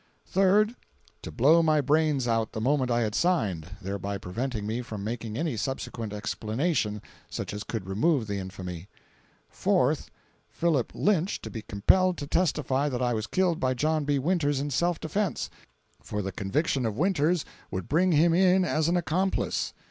[0.25, 5.37] Third—To blow my brains out the moment I had signed, thereby preventing me from making
[5.37, 8.89] any subsequent explanation such as could remove the infamy.
[9.47, 14.17] Fourth—Philip Lynch to be compelled to testify that I was killed by John B.
[14.17, 15.51] Winters in self defence,
[16.01, 19.71] for the conviction of Winters would bring him in as an accomplice.